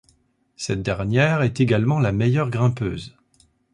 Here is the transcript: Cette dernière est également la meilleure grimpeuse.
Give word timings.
Cette 0.55 0.81
dernière 0.81 1.43
est 1.43 1.59
également 1.61 1.99
la 1.99 2.11
meilleure 2.11 2.49
grimpeuse. 2.49 3.15